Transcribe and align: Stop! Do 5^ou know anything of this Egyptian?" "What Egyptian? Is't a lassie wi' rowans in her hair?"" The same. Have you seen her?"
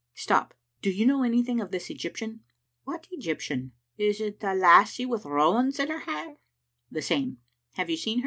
Stop! 0.15 0.55
Do 0.81 0.91
5^ou 0.91 1.05
know 1.05 1.21
anything 1.21 1.61
of 1.61 1.69
this 1.69 1.91
Egyptian?" 1.91 2.39
"What 2.85 3.07
Egyptian? 3.11 3.73
Is't 3.99 4.43
a 4.43 4.55
lassie 4.55 5.05
wi' 5.05 5.19
rowans 5.29 5.77
in 5.77 5.89
her 5.89 5.99
hair?"" 5.99 6.37
The 6.91 7.03
same. 7.03 7.37
Have 7.73 7.87
you 7.91 7.97
seen 7.97 8.17
her?" 8.17 8.19